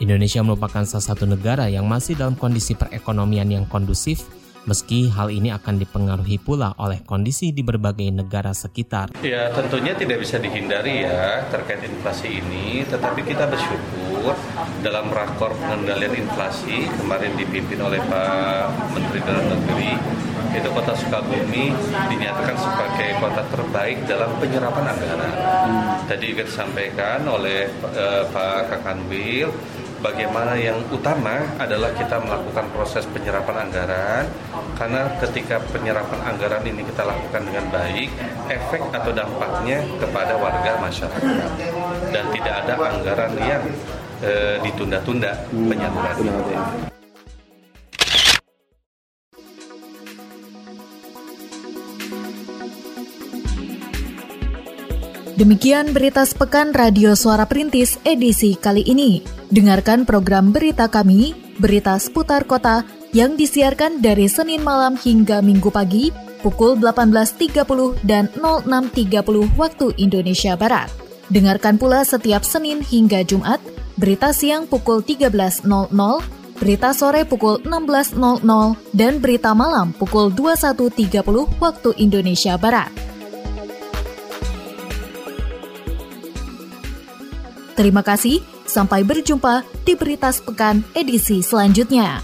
Indonesia 0.03 0.43
merupakan 0.43 0.83
salah 0.83 1.07
satu 1.15 1.23
negara 1.23 1.71
yang 1.71 1.87
masih 1.87 2.19
dalam 2.19 2.35
kondisi 2.35 2.75
perekonomian 2.75 3.47
yang 3.47 3.65
kondusif, 3.71 4.27
meski 4.63 5.11
hal 5.11 5.29
ini 5.29 5.51
akan 5.51 5.83
dipengaruhi 5.83 6.39
pula 6.39 6.75
oleh 6.79 7.03
kondisi 7.03 7.51
di 7.51 7.67
berbagai 7.67 8.07
negara 8.15 8.55
sekitar. 8.55 9.11
Ya, 9.27 9.51
tentunya 9.51 9.95
tidak 9.99 10.23
bisa 10.23 10.39
dihindari 10.39 11.03
ya 11.03 11.43
terkait 11.51 11.83
inflasi 11.83 12.39
ini, 12.39 12.87
tetapi 12.87 13.27
kita 13.27 13.51
bersyukur 13.51 14.35
dalam 14.87 15.11
rakor 15.11 15.51
pengendalian 15.59 16.15
inflasi 16.27 16.87
kemarin 16.95 17.35
dipimpin 17.35 17.83
oleh 17.83 17.99
Pak 18.07 18.95
Menteri 18.95 19.21
Dalam 19.27 19.47
Negeri 19.51 19.93
itu 20.53 20.69
kota 20.69 20.93
Sukabumi 20.93 21.73
dinyatakan 22.13 22.57
sebagai 22.61 23.11
kota 23.25 23.43
terbaik 23.49 24.05
dalam 24.05 24.31
penyerapan 24.37 24.85
anggaran. 24.85 25.33
Tadi 26.05 26.25
juga 26.29 26.45
disampaikan 26.45 27.25
oleh 27.25 27.73
uh, 27.97 28.29
Pak 28.29 28.69
Kakanwil 28.69 29.49
bagaimana 30.03 30.59
yang 30.59 30.83
utama 30.91 31.47
adalah 31.57 31.95
kita 31.95 32.19
melakukan 32.19 32.67
proses 32.75 33.07
penyerapan 33.09 33.71
anggaran 33.71 34.27
karena 34.75 35.07
ketika 35.23 35.63
penyerapan 35.71 36.21
anggaran 36.27 36.67
ini 36.67 36.83
kita 36.83 37.07
lakukan 37.07 37.43
dengan 37.47 37.65
baik 37.71 38.11
efek 38.51 38.83
atau 38.91 39.15
dampaknya 39.15 39.79
kepada 40.03 40.35
warga 40.37 40.73
masyarakat 40.83 41.51
dan 42.11 42.25
tidak 42.35 42.55
ada 42.67 42.75
anggaran 42.77 43.33
yang 43.39 43.63
e, 44.21 44.59
ditunda-tunda 44.67 45.47
penyalurannya. 45.55 46.92
Demikian 55.43 55.91
berita 55.91 56.23
sepekan 56.23 56.71
Radio 56.71 57.19
Suara 57.19 57.51
Perintis 57.51 57.99
edisi 58.07 58.55
kali 58.55 58.87
ini. 58.87 59.27
Dengarkan 59.51 60.07
program 60.07 60.55
berita 60.55 60.87
kami, 60.87 61.35
berita 61.59 61.99
seputar 61.99 62.47
kota 62.47 62.87
yang 63.11 63.35
disiarkan 63.35 63.99
dari 63.99 64.31
Senin 64.31 64.63
malam 64.63 64.95
hingga 64.95 65.43
Minggu 65.43 65.67
pagi 65.75 66.15
pukul 66.47 66.79
18.30 66.79 67.59
dan 68.07 68.31
06.30 68.39 69.59
waktu 69.59 69.91
Indonesia 69.99 70.55
Barat. 70.55 70.87
Dengarkan 71.27 71.75
pula 71.75 72.07
setiap 72.07 72.47
Senin 72.47 72.79
hingga 72.79 73.27
Jumat, 73.27 73.59
berita 73.99 74.31
siang 74.31 74.71
pukul 74.71 75.03
13.00, 75.03 75.67
berita 76.63 76.95
sore 76.95 77.27
pukul 77.27 77.59
16.00, 77.67 78.31
dan 78.95 79.19
berita 79.19 79.51
malam 79.59 79.91
pukul 79.91 80.31
21.30 80.31 81.59
waktu 81.59 81.91
Indonesia 81.99 82.55
Barat. 82.55 83.12
Terima 87.73 88.05
kasih, 88.05 88.45
sampai 88.69 89.01
berjumpa 89.01 89.65
di 89.89 89.97
Berita 89.97 90.29
Sepekan 90.29 90.85
edisi 90.93 91.41
selanjutnya. 91.41 92.21